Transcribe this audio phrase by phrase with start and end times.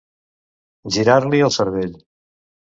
[0.95, 1.95] Girar-li el cervell.